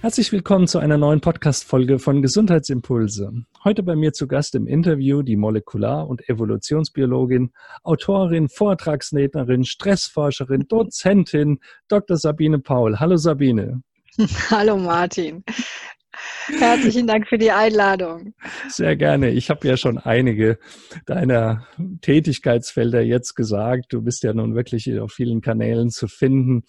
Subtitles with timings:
[0.00, 3.32] Herzlich willkommen zu einer neuen Podcast-Folge von Gesundheitsimpulse.
[3.64, 7.52] Heute bei mir zu Gast im Interview die Molekular- und Evolutionsbiologin,
[7.82, 12.16] Autorin, Vortragsrednerin, Stressforscherin, Dozentin Dr.
[12.16, 13.00] Sabine Paul.
[13.00, 13.82] Hallo Sabine.
[14.50, 15.42] Hallo Martin.
[16.58, 18.34] Herzlichen Dank für die Einladung.
[18.68, 19.30] Sehr gerne.
[19.30, 20.58] Ich habe ja schon einige
[21.06, 21.66] deiner
[22.00, 23.92] Tätigkeitsfelder jetzt gesagt.
[23.92, 26.64] Du bist ja nun wirklich auf vielen Kanälen zu finden.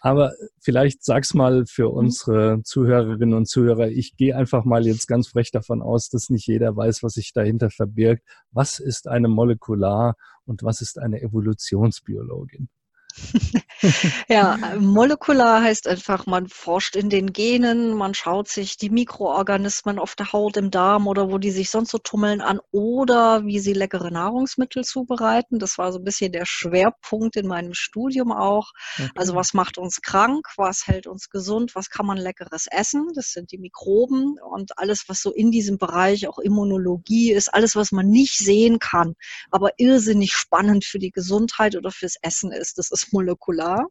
[0.00, 1.96] Aber vielleicht sag's mal für mhm.
[1.96, 3.88] unsere Zuhörerinnen und Zuhörer.
[3.88, 7.32] Ich gehe einfach mal jetzt ganz frech davon aus, dass nicht jeder weiß, was sich
[7.32, 8.22] dahinter verbirgt.
[8.50, 12.68] Was ist eine Molekular- und was ist eine Evolutionsbiologin?
[14.28, 20.14] ja, molekular heißt einfach, man forscht in den Genen, man schaut sich die Mikroorganismen auf
[20.14, 23.72] der Haut, im Darm oder wo die sich sonst so tummeln an oder wie sie
[23.72, 25.58] leckere Nahrungsmittel zubereiten.
[25.58, 28.72] Das war so ein bisschen der Schwerpunkt in meinem Studium auch.
[28.98, 29.10] Okay.
[29.14, 33.08] Also was macht uns krank, was hält uns gesund, was kann man leckeres essen?
[33.14, 37.76] Das sind die Mikroben und alles, was so in diesem Bereich auch Immunologie ist, alles,
[37.76, 39.14] was man nicht sehen kann,
[39.50, 42.78] aber irrsinnig spannend für die Gesundheit oder fürs Essen ist.
[42.78, 43.86] Das ist molekular.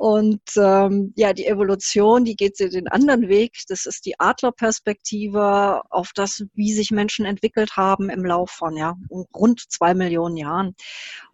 [0.00, 3.58] Und ähm, ja, die Evolution, die geht den anderen Weg.
[3.68, 8.94] Das ist die Adlerperspektive auf das, wie sich Menschen entwickelt haben im Lauf von ja,
[9.34, 10.74] rund zwei Millionen Jahren.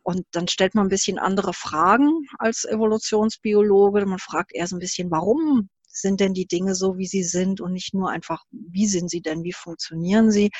[0.02, 4.04] Und dann stellt man ein bisschen andere Fragen als Evolutionsbiologe.
[4.04, 7.72] Man fragt erst ein bisschen, warum sind denn die Dinge so, wie sie sind und
[7.72, 10.50] nicht nur einfach, wie sind sie denn, wie funktionieren sie.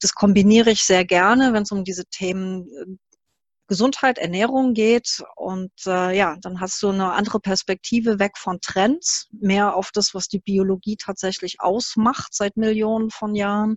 [0.00, 2.96] Das kombiniere ich sehr gerne, wenn es um diese Themen äh,
[3.70, 5.22] Gesundheit, Ernährung geht.
[5.36, 10.12] Und äh, ja, dann hast du eine andere Perspektive weg von Trends, mehr auf das,
[10.12, 13.76] was die Biologie tatsächlich ausmacht seit Millionen von Jahren.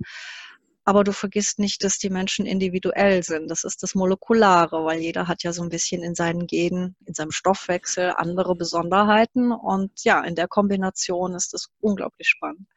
[0.83, 3.51] Aber du vergisst nicht, dass die Menschen individuell sind.
[3.51, 7.13] Das ist das Molekulare, weil jeder hat ja so ein bisschen in seinen Genen, in
[7.13, 9.51] seinem Stoffwechsel andere Besonderheiten.
[9.51, 12.67] Und ja, in der Kombination ist es unglaublich spannend.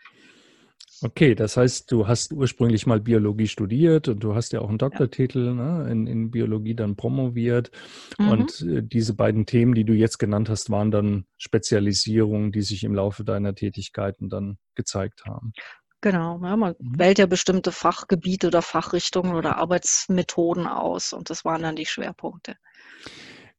[1.02, 4.78] Okay, das heißt, du hast ursprünglich mal Biologie studiert und du hast ja auch einen
[4.78, 7.70] Doktortitel ne, in, in, Biologie dann promoviert.
[8.18, 8.28] Mhm.
[8.28, 12.82] Und äh, diese beiden Themen, die du jetzt genannt hast, waren dann Spezialisierungen, die sich
[12.82, 15.52] im Laufe deiner Tätigkeiten dann gezeigt haben.
[16.00, 16.98] Genau, ja, man mhm.
[16.98, 22.56] wählt ja bestimmte Fachgebiete oder Fachrichtungen oder Arbeitsmethoden aus und das waren dann die Schwerpunkte.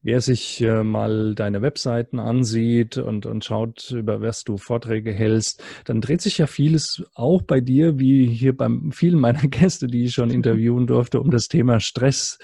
[0.08, 5.62] Wer sich äh, mal deine Webseiten ansieht und, und schaut, über was du Vorträge hältst,
[5.84, 10.06] dann dreht sich ja vieles auch bei dir, wie hier bei vielen meiner Gäste, die
[10.06, 12.40] ich schon interviewen durfte, um das Thema Stress.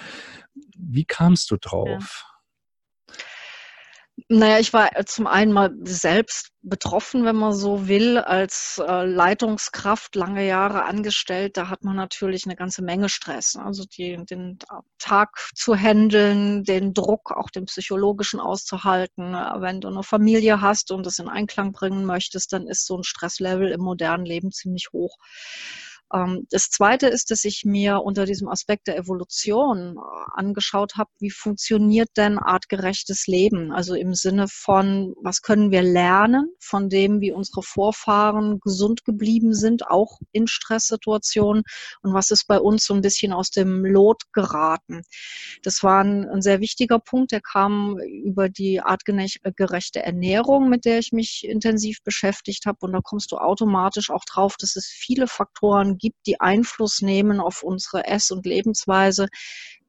[0.75, 2.25] Wie kamst du drauf?
[2.27, 2.32] Ja.
[4.29, 10.15] Naja, ich war zum einen mal selbst betroffen, wenn man so will, als äh, Leitungskraft
[10.15, 11.57] lange Jahre angestellt.
[11.57, 13.55] Da hat man natürlich eine ganze Menge Stress.
[13.55, 14.59] Also die, den
[14.99, 19.33] Tag zu handeln, den Druck, auch den psychologischen auszuhalten.
[19.33, 23.03] Wenn du eine Familie hast und das in Einklang bringen möchtest, dann ist so ein
[23.03, 25.17] Stresslevel im modernen Leben ziemlich hoch.
[26.13, 29.99] Ähm, das Zweite ist, dass ich mir unter diesem Aspekt der Evolution äh,
[30.33, 33.71] angeschaut habe, wie funktioniert denn artgerechtes Leben?
[33.71, 39.53] Also im Sinne von, was können wir lernen von dem, wie unsere Vorfahren gesund geblieben
[39.53, 41.63] sind, auch in Stresssituationen
[42.01, 45.01] und was ist bei uns so ein bisschen aus dem Lot geraten?
[45.63, 50.99] Das war ein, ein sehr wichtiger Punkt, der kam über die artgerechte Ernährung, mit der
[50.99, 55.27] ich mich intensiv beschäftigt habe und da kommst du automatisch auch drauf, dass es viele
[55.27, 59.27] Faktoren gibt, die Einfluss nehmen auf unsere Ess- und Lebensweise,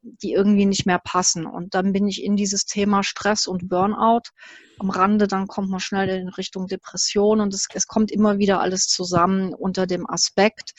[0.03, 1.45] die irgendwie nicht mehr passen.
[1.45, 4.31] Und dann bin ich in dieses Thema Stress und Burnout
[4.79, 8.61] am Rande, dann kommt man schnell in Richtung Depression und es, es kommt immer wieder
[8.61, 10.73] alles zusammen unter dem Aspekt,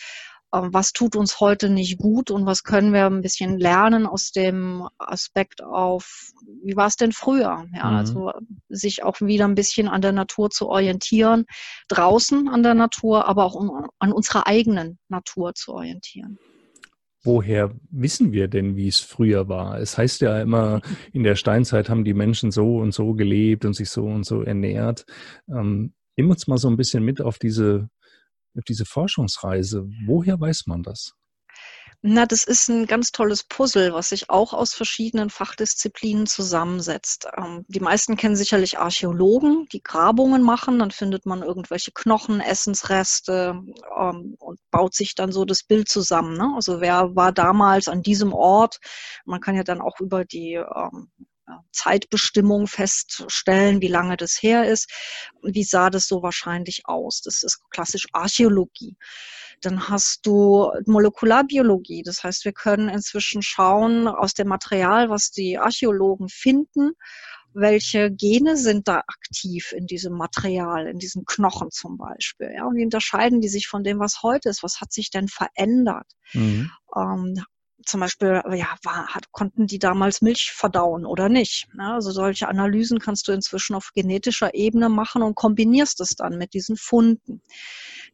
[0.52, 4.88] was tut uns heute nicht gut und was können wir ein bisschen lernen aus dem
[4.98, 6.32] Aspekt auf,
[6.64, 7.66] wie war es denn früher?
[7.74, 7.98] Ja, mhm.
[7.98, 8.32] also
[8.70, 11.46] sich auch wieder ein bisschen an der Natur zu orientieren,
[11.88, 16.38] draußen an der Natur, aber auch um, an unserer eigenen Natur zu orientieren.
[17.24, 19.80] Woher wissen wir denn, wie es früher war?
[19.80, 20.82] Es heißt ja immer,
[21.12, 24.44] in der Steinzeit haben die Menschen so und so gelebt und sich so und so
[24.44, 25.06] ernährt.
[25.50, 27.90] Ähm, nimm uns mal so ein bisschen mit auf diese
[28.64, 31.14] diese Forschungsreise, woher weiß man das?
[32.08, 37.28] Na, das ist ein ganz tolles Puzzle, was sich auch aus verschiedenen Fachdisziplinen zusammensetzt.
[37.36, 40.78] Ähm, die meisten kennen sicherlich Archäologen, die Grabungen machen.
[40.78, 43.60] Dann findet man irgendwelche Knochen, Essensreste
[44.00, 46.38] ähm, und baut sich dann so das Bild zusammen.
[46.38, 46.52] Ne?
[46.56, 48.78] Also wer war damals an diesem Ort?
[49.26, 51.10] Man kann ja dann auch über die ähm,
[51.72, 54.90] Zeitbestimmung feststellen, wie lange das her ist.
[55.44, 57.22] Wie sah das so wahrscheinlich aus?
[57.22, 58.98] Das ist klassisch Archäologie.
[59.62, 62.04] Dann hast du Molekularbiologie.
[62.04, 66.92] Das heißt, wir können inzwischen schauen aus dem Material, was die Archäologen finden,
[67.54, 72.52] welche Gene sind da aktiv in diesem Material, in diesen Knochen zum Beispiel.
[72.54, 74.62] Ja, und wie unterscheiden die sich von dem, was heute ist?
[74.62, 76.08] Was hat sich denn verändert?
[76.34, 76.70] Mhm.
[76.96, 77.44] Ähm,
[77.86, 81.68] zum Beispiel, ja, war, hat, konnten die damals Milch verdauen oder nicht?
[81.78, 86.38] Ja, also solche Analysen kannst du inzwischen auf genetischer Ebene machen und kombinierst es dann
[86.38, 87.42] mit diesen Funden.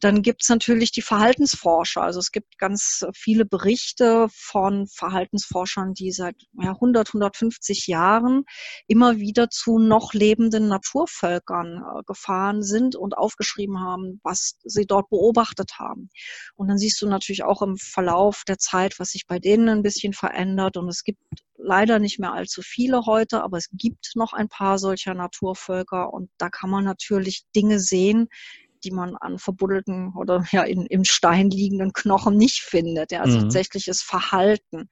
[0.02, 2.02] Dann gibt es natürlich die Verhaltensforscher.
[2.02, 8.44] Also es gibt ganz viele Berichte von Verhaltensforschern, die seit ja, 100, 150 Jahren
[8.88, 15.08] immer wieder zu noch lebenden Naturvölkern äh, gefahren sind und aufgeschrieben haben, was sie dort
[15.10, 16.10] beobachtet haben.
[16.56, 19.84] Und dann siehst du natürlich auch im Verlauf der Zeit, was sich bei denen ein
[19.84, 20.78] bisschen verändert.
[20.78, 21.22] Und es gibt
[21.58, 26.12] leider nicht mehr allzu viele heute, aber es gibt noch ein paar solcher Naturvölker.
[26.12, 28.30] Und da kann man natürlich Dinge sehen,
[28.84, 33.12] die man an verbuddelten oder ja in, im Stein liegenden Knochen nicht findet.
[33.12, 33.44] Ja, also mhm.
[33.44, 34.90] tatsächliches Verhalten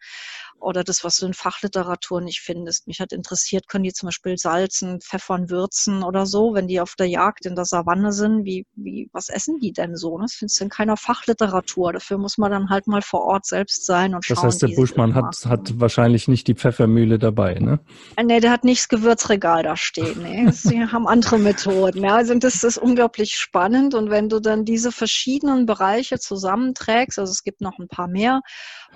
[0.60, 2.88] oder das, was du in Fachliteratur nicht findest.
[2.88, 6.96] Mich hat interessiert, können die zum Beispiel salzen, pfeffern, würzen oder so, wenn die auf
[6.96, 10.18] der Jagd in der Savanne sind, wie, wie, was essen die denn so?
[10.18, 11.94] Das findest du in keiner Fachliteratur.
[11.94, 14.36] Dafür muss man dann halt mal vor Ort selbst sein und schauen.
[14.36, 17.80] Das heißt, der Buschmann hat, hat wahrscheinlich nicht die Pfeffermühle dabei, ne?
[18.16, 20.22] Äh, nee, der hat nicht das Gewürzregal da stehen.
[20.22, 20.52] Nee.
[20.52, 22.04] Sie haben andere Methoden.
[22.04, 23.94] Ja, also das ist unglaublich spannend.
[23.96, 28.42] Und wenn du dann diese verschiedenen Bereiche zusammenträgst, also es gibt noch ein paar mehr,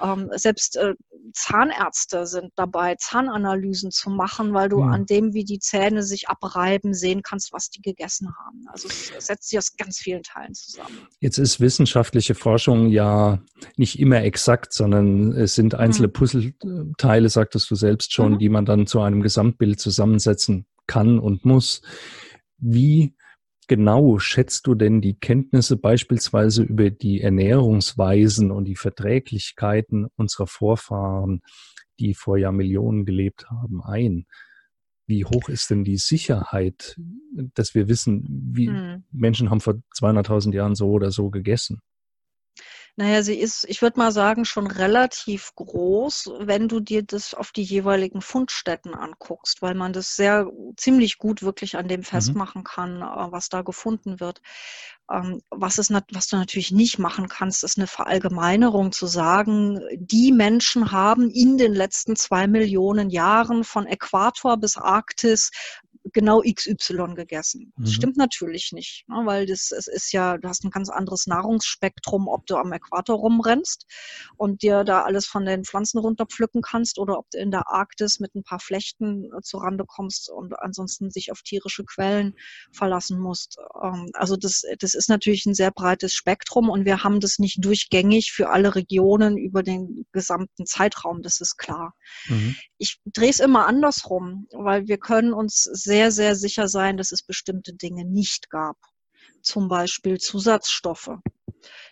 [0.01, 0.93] ähm, selbst äh,
[1.53, 4.87] Zahnärzte sind dabei, Zahnanalysen zu machen, weil du ja.
[4.87, 8.65] an dem, wie die Zähne sich abreiben, sehen kannst, was die gegessen haben.
[8.71, 11.07] Also es setzt sich aus ganz vielen Teilen zusammen.
[11.19, 13.39] Jetzt ist wissenschaftliche Forschung ja
[13.77, 16.13] nicht immer exakt, sondern es sind einzelne mhm.
[16.13, 18.39] Puzzleteile, sagtest du selbst schon, mhm.
[18.39, 21.83] die man dann zu einem Gesamtbild zusammensetzen kann und muss.
[22.57, 23.15] Wie
[23.67, 31.41] genau schätzt du denn die Kenntnisse beispielsweise über die Ernährungsweisen und die Verträglichkeiten unserer Vorfahren,
[31.99, 34.25] die vor Jahrmillionen gelebt haben, ein?
[35.05, 36.97] Wie hoch ist denn die Sicherheit,
[37.53, 39.03] dass wir wissen, wie hm.
[39.11, 41.81] Menschen haben vor 200.000 Jahren so oder so gegessen?
[42.95, 47.51] Naja, sie ist, ich würde mal sagen, schon relativ groß, wenn du dir das auf
[47.51, 50.47] die jeweiligen Fundstätten anguckst, weil man das sehr
[50.77, 52.05] ziemlich gut wirklich an dem mhm.
[52.05, 54.41] festmachen kann, äh, was da gefunden wird.
[55.11, 60.31] Ähm, was, ist, was du natürlich nicht machen kannst, ist eine Verallgemeinerung zu sagen, die
[60.31, 65.49] Menschen haben in den letzten zwei Millionen Jahren von Äquator bis Arktis
[66.13, 67.73] genau XY gegessen.
[67.77, 67.93] Das mhm.
[67.93, 72.27] stimmt natürlich nicht, ne, weil das es ist ja, du hast ein ganz anderes Nahrungsspektrum,
[72.27, 73.85] ob du am Äquator rumrennst
[74.37, 78.19] und dir da alles von den Pflanzen runterpflücken kannst oder ob du in der Arktis
[78.19, 82.35] mit ein paar Flechten äh, zurande kommst und ansonsten sich auf tierische Quellen
[82.71, 83.57] verlassen musst.
[83.81, 87.63] Ähm, also das, das ist natürlich ein sehr breites Spektrum und wir haben das nicht
[87.63, 91.93] durchgängig für alle Regionen über den gesamten Zeitraum, das ist klar.
[92.27, 92.55] Mhm.
[92.77, 97.11] Ich drehe es immer andersrum, weil wir können uns sehr sehr, sehr sicher sein, dass
[97.11, 98.77] es bestimmte Dinge nicht gab.
[99.41, 101.17] Zum Beispiel Zusatzstoffe,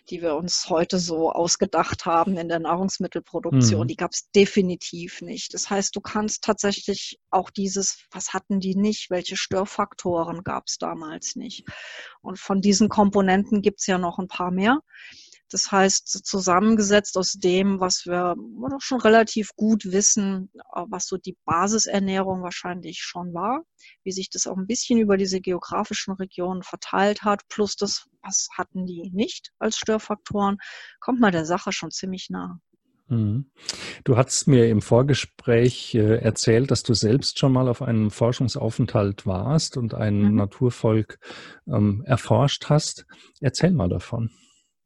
[0.08, 3.82] die wir uns heute so ausgedacht haben in der Nahrungsmittelproduktion.
[3.82, 3.88] Mhm.
[3.88, 5.52] Die gab es definitiv nicht.
[5.52, 10.78] Das heißt, du kannst tatsächlich auch dieses, was hatten die nicht, welche Störfaktoren gab es
[10.78, 11.66] damals nicht.
[12.20, 14.80] Und von diesen Komponenten gibt es ja noch ein paar mehr.
[15.52, 18.34] Das heißt, zusammengesetzt aus dem, was wir
[18.70, 23.62] doch schon relativ gut wissen, äh, was so die Basisernährung wahrscheinlich schon war,
[24.02, 28.48] wie sich das auch ein bisschen über diese geografischen Regionen verteilt hat, plus das, was
[28.56, 30.56] hatten die nicht als Störfaktoren,
[31.00, 32.58] kommt man der Sache schon ziemlich nah.
[33.08, 33.50] Mhm.
[34.04, 39.26] Du hast mir im Vorgespräch äh, erzählt, dass du selbst schon mal auf einem Forschungsaufenthalt
[39.26, 40.34] warst und ein mhm.
[40.36, 41.18] Naturvolk
[41.66, 43.04] ähm, erforscht hast.
[43.40, 44.30] Erzähl mal davon.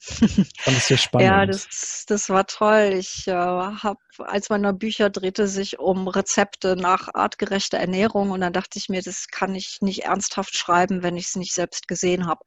[0.59, 1.27] Fand es sehr spannend.
[1.27, 2.95] Ja, das, das war toll.
[2.97, 8.53] Ich äh, habe, als meiner Bücher drehte sich um Rezepte nach artgerechter Ernährung und dann
[8.53, 12.27] dachte ich mir, das kann ich nicht ernsthaft schreiben, wenn ich es nicht selbst gesehen
[12.27, 12.45] habe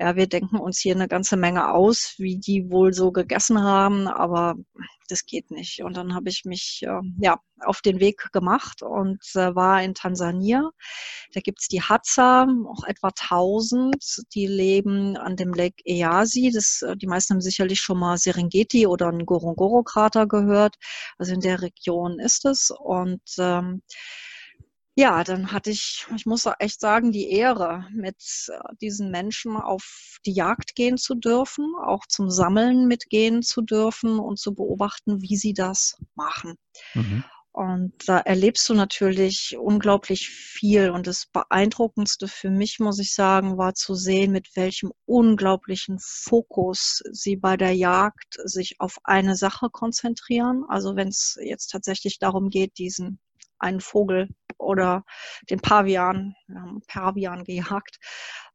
[0.00, 4.06] ja, wir denken uns hier eine ganze Menge aus, wie die wohl so gegessen haben,
[4.06, 4.54] aber
[5.08, 5.82] das geht nicht.
[5.82, 9.94] Und dann habe ich mich äh, ja auf den Weg gemacht und äh, war in
[9.94, 10.70] Tansania.
[11.34, 13.96] Da gibt's die Hadza, auch etwa 1000,
[14.34, 16.50] die leben an dem Lake Eyasi.
[16.52, 20.76] Das, äh, die meisten haben sicherlich schon mal Serengeti oder einen Gorongoro-Krater gehört.
[21.16, 22.70] Also in der Region ist es.
[22.70, 23.82] Und ähm,
[24.98, 28.16] ja, dann hatte ich, ich muss echt sagen, die Ehre, mit
[28.48, 34.18] äh, diesen Menschen auf die Jagd gehen zu dürfen, auch zum Sammeln mitgehen zu dürfen
[34.18, 36.56] und zu beobachten, wie sie das machen.
[36.94, 37.22] Mhm.
[37.52, 40.90] Und da erlebst du natürlich unglaublich viel.
[40.90, 47.04] Und das Beeindruckendste für mich, muss ich sagen, war zu sehen, mit welchem unglaublichen Fokus
[47.12, 50.64] sie bei der Jagd sich auf eine Sache konzentrieren.
[50.68, 53.20] Also wenn es jetzt tatsächlich darum geht, diesen
[53.58, 55.04] einen Vogel oder
[55.50, 57.98] den Pavian, wir haben Pavian gejagt,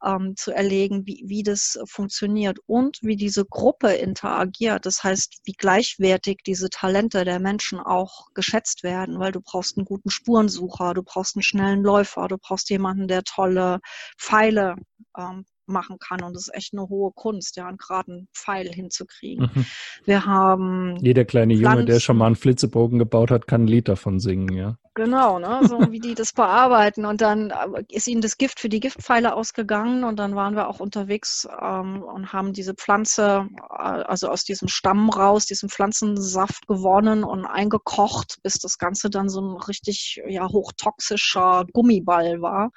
[0.03, 4.85] ähm, zu erlegen, wie, wie das funktioniert und wie diese Gruppe interagiert.
[4.85, 9.85] Das heißt, wie gleichwertig diese Talente der Menschen auch geschätzt werden, weil du brauchst einen
[9.85, 13.79] guten Spurensucher, du brauchst einen schnellen Läufer, du brauchst jemanden, der tolle
[14.17, 14.75] Pfeile
[15.17, 16.21] ähm, machen kann.
[16.21, 19.49] Und das ist echt eine hohe Kunst, ja, einen geraden Pfeil hinzukriegen.
[19.53, 19.65] Mhm.
[20.03, 20.97] Wir haben.
[20.97, 21.77] Jeder kleine Pflanzen.
[21.77, 24.77] Junge, der schon mal einen Flitzebogen gebaut hat, kann ein Lied davon singen, ja.
[24.95, 25.61] Genau, ne?
[25.67, 27.05] so wie die das bearbeiten.
[27.05, 30.67] Und dann äh, ist ihnen das Gift für die Giftpfeile ausgegangen und dann waren wir
[30.67, 36.67] auch unterwegs ähm, und haben diese Pflanze, äh, also aus diesem Stamm raus, diesen Pflanzensaft
[36.67, 42.69] gewonnen und eingekocht, bis das Ganze dann so ein richtig ja, hochtoxischer Gummiball war.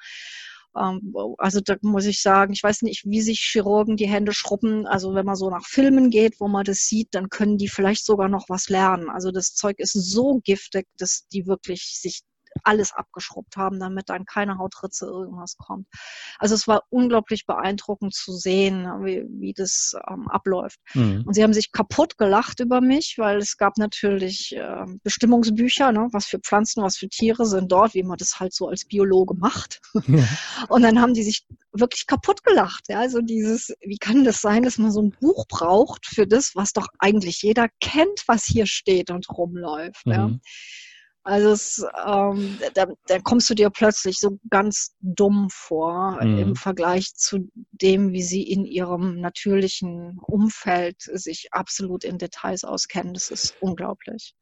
[0.75, 4.85] Ähm, also da muss ich sagen, ich weiß nicht, wie sich Chirurgen die Hände schrubben.
[4.87, 8.05] Also wenn man so nach Filmen geht, wo man das sieht, dann können die vielleicht
[8.05, 9.09] sogar noch was lernen.
[9.09, 12.21] Also das Zeug ist so giftig, dass die wirklich sich
[12.63, 15.87] alles abgeschrubbt haben, damit dann keine Hautritze irgendwas kommt.
[16.39, 20.79] Also es war unglaublich beeindruckend zu sehen, wie, wie das ähm, abläuft.
[20.93, 21.23] Mhm.
[21.25, 26.07] Und sie haben sich kaputt gelacht über mich, weil es gab natürlich äh, Bestimmungsbücher, ne,
[26.11, 29.35] was für Pflanzen, was für Tiere sind dort, wie man das halt so als Biologe
[29.35, 29.79] macht.
[30.07, 30.23] Ja.
[30.69, 31.45] Und dann haben die sich
[31.79, 32.85] wirklich kaputt gelacht.
[32.89, 32.99] Ja?
[32.99, 36.73] Also dieses, wie kann das sein, dass man so ein Buch braucht für das, was
[36.73, 40.05] doch eigentlich jeder kennt, was hier steht und rumläuft.
[40.05, 40.11] Mhm.
[40.11, 40.31] Ja?
[41.27, 46.37] Also es, ähm, da, da, kommst du dir plötzlich so ganz dumm vor mhm.
[46.37, 53.13] im Vergleich zu dem, wie sie in ihrem natürlichen Umfeld sich absolut in Details auskennen.
[53.13, 54.35] Das ist unglaublich.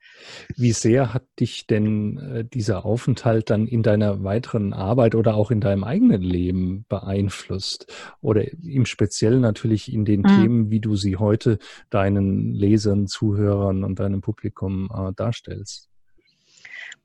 [0.56, 5.50] Wie sehr hat dich denn äh, dieser Aufenthalt dann in deiner weiteren Arbeit oder auch
[5.50, 7.92] in deinem eigenen Leben beeinflusst?
[8.22, 10.28] Oder im Speziellen natürlich in den mhm.
[10.28, 11.58] Themen, wie du sie heute
[11.90, 15.90] deinen Lesern, Zuhörern und deinem Publikum äh, darstellst?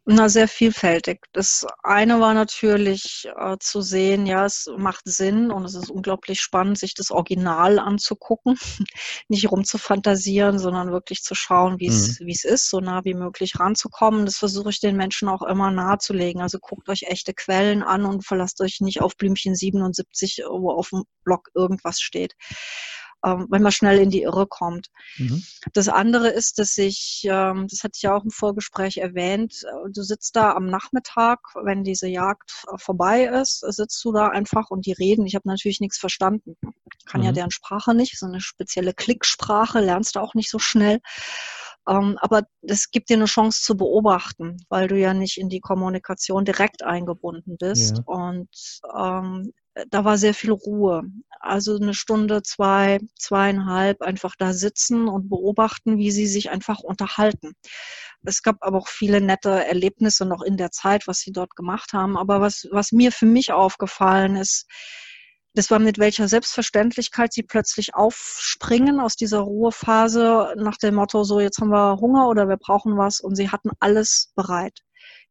[0.06, 1.20] Na, sehr vielfältig.
[1.32, 6.40] Das eine war natürlich äh, zu sehen, ja, es macht Sinn und es ist unglaublich
[6.40, 8.58] spannend, sich das Original anzugucken,
[9.28, 12.26] nicht rumzufantasieren, sondern wirklich zu schauen, wie es mhm.
[12.26, 14.26] wie es ist, so nah wie möglich ranzukommen.
[14.26, 16.40] Das versuche ich den Menschen auch immer nahezulegen.
[16.40, 20.88] Also guckt euch echte Quellen an und verlasst euch nicht auf Blümchen 77, wo auf
[20.88, 22.34] dem Blog irgendwas steht
[23.24, 24.88] ähm, wenn man schnell in die Irre kommt.
[25.18, 25.42] Mhm.
[25.72, 29.90] Das andere ist, dass ich, ähm, das hatte ich ja auch im Vorgespräch erwähnt, äh,
[29.92, 34.70] du sitzt da am Nachmittag, wenn diese Jagd äh, vorbei ist, sitzt du da einfach
[34.70, 35.26] und die reden.
[35.26, 36.56] Ich habe natürlich nichts verstanden.
[37.06, 37.26] Kann mhm.
[37.26, 41.00] ja deren Sprache nicht, so eine spezielle Klicksprache, lernst du auch nicht so schnell.
[41.88, 45.60] Ähm, aber das gibt dir eine Chance zu beobachten, weil du ja nicht in die
[45.60, 47.98] Kommunikation direkt eingebunden bist.
[47.98, 48.04] Ja.
[48.04, 48.48] Und
[48.96, 49.52] ähm,
[49.88, 51.02] da war sehr viel Ruhe.
[51.40, 57.52] Also eine Stunde, zwei, zweieinhalb einfach da sitzen und beobachten, wie sie sich einfach unterhalten.
[58.22, 61.92] Es gab aber auch viele nette Erlebnisse noch in der Zeit, was sie dort gemacht
[61.94, 62.18] haben.
[62.18, 64.66] Aber was, was mir für mich aufgefallen ist,
[65.54, 71.40] das war mit welcher Selbstverständlichkeit sie plötzlich aufspringen aus dieser Ruhephase nach dem Motto, so
[71.40, 74.80] jetzt haben wir Hunger oder wir brauchen was und sie hatten alles bereit.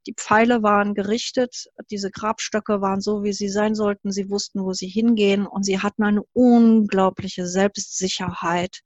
[0.10, 4.12] Die Pfeile waren gerichtet, diese Grabstöcke waren so, wie sie sein sollten.
[4.12, 8.80] Sie wussten, wo sie hingehen und sie hatten eine unglaubliche Selbstsicherheit,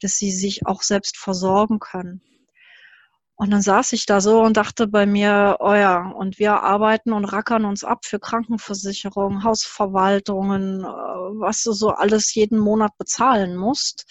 [0.00, 2.22] dass sie sich auch selbst versorgen können.
[3.34, 7.12] Und dann saß ich da so und dachte bei mir, oh ja, und wir arbeiten
[7.12, 13.56] und rackern uns ab für Krankenversicherung, Hausverwaltungen, äh, was du so alles jeden Monat bezahlen
[13.56, 14.06] musst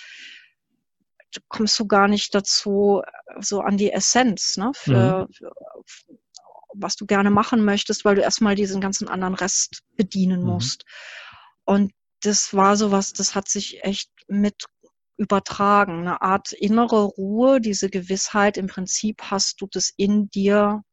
[1.50, 3.04] kommst du gar nicht dazu,
[3.40, 6.18] so an die Essenz, ne, für, mhm
[6.80, 10.48] was du gerne machen möchtest, weil du erstmal diesen ganzen anderen Rest bedienen mhm.
[10.48, 10.84] musst.
[11.66, 11.92] Und
[12.22, 14.66] das war sowas, das hat sich echt mit
[15.18, 16.02] übertragen.
[16.02, 20.84] Eine Art innere Ruhe, diese Gewissheit, im Prinzip hast du das in dir,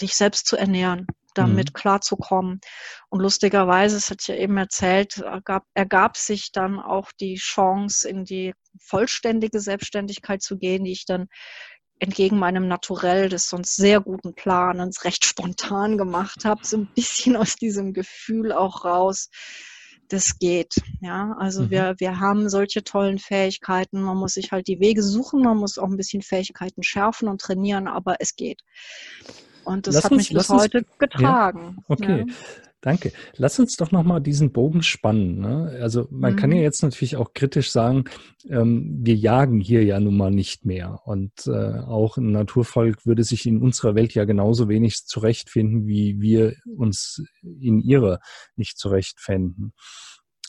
[0.00, 1.72] dich selbst zu ernähren, damit mhm.
[1.72, 2.60] klarzukommen.
[3.08, 8.08] Und lustigerweise, das hatte ich ja eben erzählt, ergab, ergab sich dann auch die Chance,
[8.08, 11.28] in die vollständige Selbstständigkeit zu gehen, die ich dann
[12.02, 17.36] entgegen meinem Naturell des sonst sehr guten Planens recht spontan gemacht habe, so ein bisschen
[17.36, 19.30] aus diesem Gefühl auch raus,
[20.08, 20.74] das geht.
[21.00, 21.70] Ja, also mhm.
[21.70, 24.02] wir, wir haben solche tollen Fähigkeiten.
[24.02, 27.40] Man muss sich halt die Wege suchen, man muss auch ein bisschen Fähigkeiten schärfen und
[27.40, 28.62] trainieren, aber es geht.
[29.64, 31.76] Und das lass hat uns, mich bis heute getragen.
[31.78, 32.24] Ja, okay.
[32.26, 32.34] Ja.
[32.82, 33.12] Danke.
[33.36, 35.38] Lass uns doch nochmal diesen Bogen spannen.
[35.38, 35.78] Ne?
[35.80, 36.36] Also man mhm.
[36.36, 36.64] kann ja mhm.
[36.64, 38.04] jetzt natürlich auch kritisch sagen,
[38.50, 40.98] ähm, wir jagen hier ja nun mal nicht mehr.
[41.04, 46.20] Und äh, auch ein Naturvolk würde sich in unserer Welt ja genauso wenig zurechtfinden, wie
[46.20, 48.18] wir uns in ihrer
[48.56, 49.74] nicht zurechtfinden.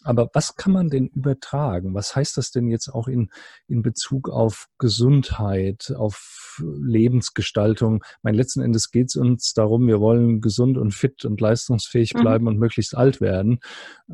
[0.03, 1.93] Aber was kann man denn übertragen?
[1.93, 3.29] Was heißt das denn jetzt auch in,
[3.67, 8.03] in Bezug auf Gesundheit, auf Lebensgestaltung?
[8.21, 12.21] Mein letzten Endes geht es uns darum, wir wollen gesund und fit und leistungsfähig mhm.
[12.21, 12.47] bleiben mhm.
[12.49, 13.59] und möglichst alt werden.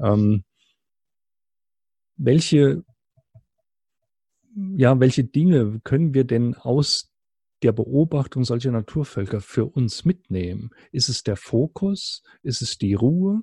[0.02, 0.44] Ähm,
[2.18, 2.84] welche,
[4.76, 7.10] ja, welche Dinge können wir denn aus
[7.64, 10.70] der Beobachtung solcher Naturvölker für uns mitnehmen?
[10.92, 12.24] Ist es der Fokus?
[12.44, 13.42] Ist es die Ruhe?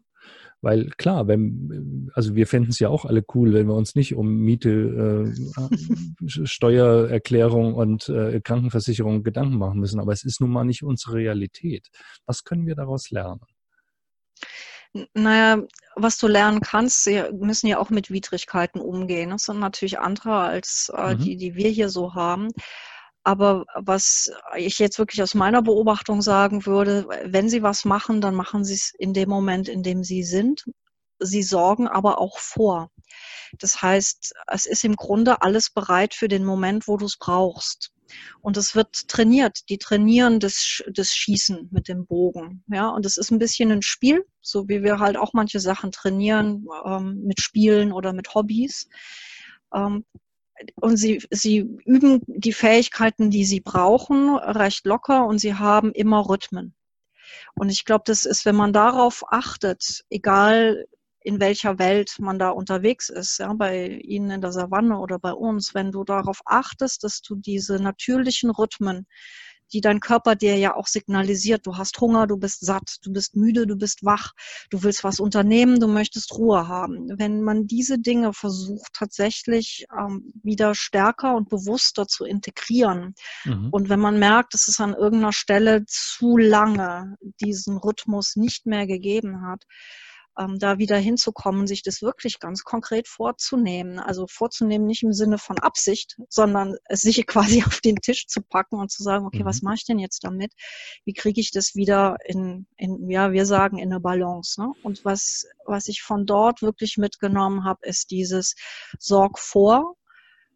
[0.62, 4.14] Weil klar, wenn, also wir fänden es ja auch alle cool, wenn wir uns nicht
[4.14, 10.00] um Miete, äh, Steuererklärung und äh, Krankenversicherung Gedanken machen müssen.
[10.00, 11.88] Aber es ist nun mal nicht unsere Realität.
[12.24, 13.40] Was können wir daraus lernen?
[15.14, 15.62] Naja,
[15.94, 19.30] was du lernen kannst, sie müssen ja auch mit Widrigkeiten umgehen.
[19.30, 21.18] Das sind natürlich andere als äh, mhm.
[21.18, 22.48] die, die wir hier so haben.
[23.26, 28.36] Aber was ich jetzt wirklich aus meiner Beobachtung sagen würde, wenn Sie was machen, dann
[28.36, 30.64] machen Sie es in dem Moment, in dem Sie sind.
[31.18, 32.92] Sie sorgen aber auch vor.
[33.58, 37.90] Das heißt, es ist im Grunde alles bereit für den Moment, wo du es brauchst.
[38.42, 39.58] Und es wird trainiert.
[39.70, 42.62] Die trainieren das, das Schießen mit dem Bogen.
[42.68, 45.90] Ja, und es ist ein bisschen ein Spiel, so wie wir halt auch manche Sachen
[45.90, 48.88] trainieren ähm, mit Spielen oder mit Hobbys.
[49.74, 50.04] Ähm,
[50.76, 56.28] und sie, sie üben die Fähigkeiten, die sie brauchen, recht locker und sie haben immer
[56.28, 56.74] Rhythmen.
[57.54, 60.86] Und ich glaube, das ist, wenn man darauf achtet, egal
[61.20, 65.32] in welcher Welt man da unterwegs ist, ja, bei Ihnen in der Savanne oder bei
[65.32, 69.06] uns, wenn du darauf achtest, dass du diese natürlichen Rhythmen
[69.72, 71.66] die dein Körper dir ja auch signalisiert.
[71.66, 74.32] Du hast Hunger, du bist satt, du bist müde, du bist wach,
[74.70, 77.08] du willst was unternehmen, du möchtest Ruhe haben.
[77.18, 83.14] Wenn man diese Dinge versucht tatsächlich ähm, wieder stärker und bewusster zu integrieren
[83.44, 83.68] mhm.
[83.70, 88.86] und wenn man merkt, dass es an irgendeiner Stelle zu lange diesen Rhythmus nicht mehr
[88.86, 89.64] gegeben hat,
[90.38, 93.98] ähm, da wieder hinzukommen, sich das wirklich ganz konkret vorzunehmen.
[93.98, 98.42] Also vorzunehmen nicht im Sinne von Absicht, sondern es sich quasi auf den Tisch zu
[98.42, 99.46] packen und zu sagen, okay, mhm.
[99.46, 100.52] was mache ich denn jetzt damit?
[101.04, 104.60] Wie kriege ich das wieder in, in, ja, wir sagen in eine Balance.
[104.60, 104.72] Ne?
[104.82, 108.54] Und was, was ich von dort wirklich mitgenommen habe, ist dieses
[108.98, 109.94] Sorg vor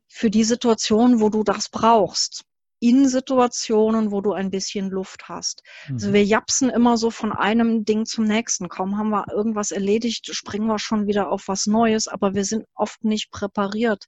[0.07, 2.45] für die Situation, wo du das brauchst
[2.81, 5.63] in Situationen, wo du ein bisschen Luft hast.
[5.83, 5.95] Also mhm.
[5.95, 8.69] Also wir japsen immer so von einem Ding zum nächsten.
[8.69, 12.67] Kaum haben wir irgendwas erledigt, springen wir schon wieder auf was Neues, aber wir sind
[12.75, 14.07] oft nicht präpariert.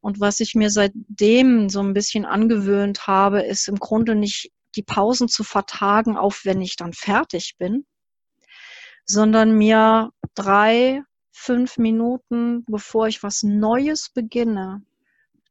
[0.00, 4.82] Und was ich mir seitdem so ein bisschen angewöhnt habe, ist im Grunde nicht die
[4.82, 7.86] Pausen zu vertagen, auf wenn ich dann fertig bin,
[9.04, 14.82] sondern mir drei, fünf Minuten, bevor ich was Neues beginne,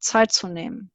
[0.00, 0.91] Zeit zu nehmen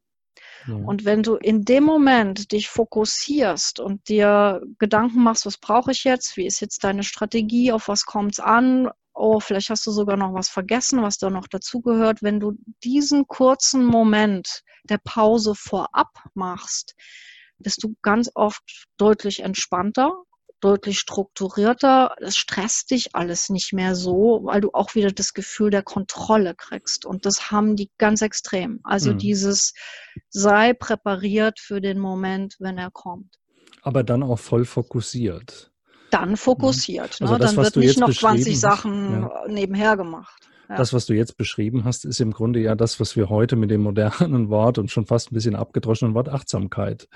[0.68, 6.04] und wenn du in dem Moment dich fokussierst und dir Gedanken machst, was brauche ich
[6.04, 9.92] jetzt, wie ist jetzt deine Strategie, auf was kommt es an, oh, vielleicht hast du
[9.92, 12.54] sogar noch was vergessen, was da noch dazugehört, wenn du
[12.84, 16.96] diesen kurzen Moment der Pause vorab machst,
[17.58, 20.14] bist du ganz oft deutlich entspannter
[20.60, 22.16] deutlich strukturierter.
[22.20, 26.56] Es stresst dich alles nicht mehr so, weil du auch wieder das Gefühl der Kontrolle
[26.56, 27.06] kriegst.
[27.06, 28.80] Und das haben die ganz extrem.
[28.84, 29.18] Also mhm.
[29.20, 29.74] dieses
[30.30, 33.36] sei präpariert für den Moment, wenn er kommt.
[33.82, 35.72] Aber dann auch voll fokussiert.
[36.12, 37.22] Dann fokussiert.
[37.22, 37.40] Also ne?
[37.40, 39.48] das, dann wird nicht noch 20 Sachen ja.
[39.48, 40.50] nebenher gemacht.
[40.70, 40.76] Ja.
[40.76, 43.72] Das, was du jetzt beschrieben hast, ist im Grunde ja das, was wir heute mit
[43.72, 47.08] dem modernen Wort und schon fast ein bisschen abgedroschenen Wort Achtsamkeit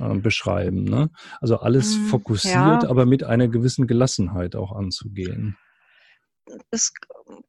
[0.00, 0.84] äh, beschreiben.
[0.84, 1.10] Ne?
[1.40, 2.88] Also alles mm, fokussiert, ja.
[2.88, 5.56] aber mit einer gewissen Gelassenheit auch anzugehen.
[6.70, 6.92] Es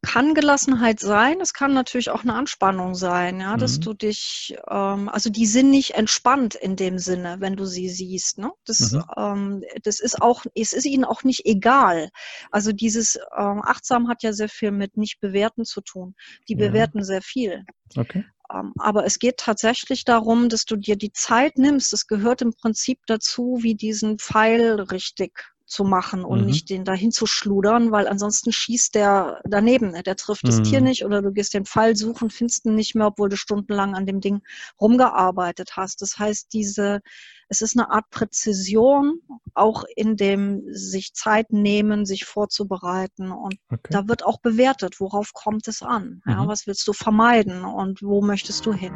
[0.01, 3.81] kann Gelassenheit sein, es kann natürlich auch eine Anspannung sein, ja, dass mhm.
[3.81, 8.37] du dich, ähm, also die sind nicht entspannt in dem Sinne, wenn du sie siehst.
[8.37, 8.51] Ne?
[8.65, 9.03] Das, mhm.
[9.17, 12.09] ähm, das ist auch, es ist ihnen auch nicht egal.
[12.51, 16.15] Also dieses ähm, Achtsam hat ja sehr viel mit nicht bewerten zu tun.
[16.47, 16.67] Die ja.
[16.67, 17.65] bewerten sehr viel.
[17.95, 18.25] Okay.
[18.53, 21.93] Ähm, aber es geht tatsächlich darum, dass du dir die Zeit nimmst.
[21.93, 26.45] Es gehört im Prinzip dazu, wie diesen Pfeil richtig zu machen und mhm.
[26.47, 29.91] nicht den dahin zu schludern, weil ansonsten schießt der daneben.
[29.91, 30.03] Ne?
[30.03, 30.87] Der trifft das Tier mhm.
[30.87, 34.05] nicht oder du gehst den Pfeil suchen, findest ihn nicht mehr, obwohl du stundenlang an
[34.05, 34.41] dem Ding
[34.79, 36.01] rumgearbeitet hast.
[36.01, 36.99] Das heißt, diese,
[37.47, 39.21] es ist eine Art Präzision,
[39.53, 43.31] auch in dem sich Zeit nehmen, sich vorzubereiten.
[43.31, 43.89] Und okay.
[43.91, 46.21] da wird auch bewertet, worauf kommt es an?
[46.25, 46.47] Ja, mhm.
[46.49, 48.93] was willst du vermeiden und wo möchtest du hin?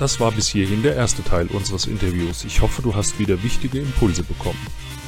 [0.00, 2.44] Das war bis hierhin der erste Teil unseres Interviews.
[2.44, 4.58] Ich hoffe, du hast wieder wichtige Impulse bekommen.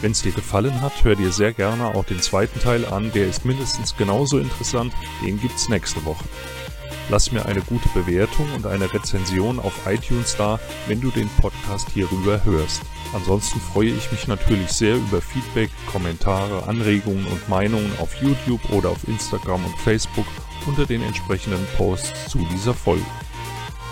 [0.03, 3.27] Wenn es dir gefallen hat, hör dir sehr gerne auch den zweiten Teil an, der
[3.27, 4.93] ist mindestens genauso interessant,
[5.25, 6.27] den gibt's nächste Woche.
[7.09, 11.89] Lass mir eine gute Bewertung und eine Rezension auf iTunes da, wenn du den Podcast
[11.95, 12.83] hierüber hörst.
[13.15, 18.91] Ansonsten freue ich mich natürlich sehr über Feedback, Kommentare, Anregungen und Meinungen auf YouTube oder
[18.91, 20.27] auf Instagram und Facebook
[20.67, 23.07] unter den entsprechenden Posts zu dieser Folge.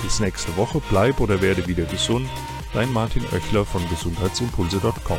[0.02, 2.28] Bis nächste Woche, bleib oder werde wieder gesund.
[2.72, 5.18] Dein Martin Oechler von gesundheitsimpulse.com.